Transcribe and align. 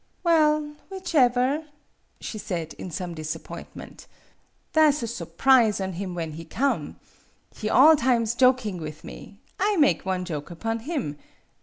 "Well, 0.23 0.77
whichever," 0.89 1.65
she 2.19 2.39
said, 2.39 2.73
in 2.79 2.89
some 2.89 3.13
dis 3.13 3.35
appointment, 3.35 4.07
"tha' 4.73 4.91
's 4.91 5.03
a 5.03 5.07
so'prise 5.07 5.79
on 5.79 5.93
him 5.93 6.15
when 6.15 6.31
he 6.31 6.43
come. 6.43 6.95
He 7.55 7.69
all 7.69 7.95
times 7.95 8.33
joking 8.33 8.81
with 8.81 9.03
me; 9.03 9.37
I 9.59 9.77
make 9.77 10.03
one 10.03 10.25
joke 10.25 10.49
upon 10.49 10.79
him. 10.89 11.19